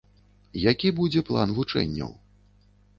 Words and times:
Які 0.69 0.93
будзе 1.01 1.25
план 1.29 1.55
вучэнняў? 1.61 2.11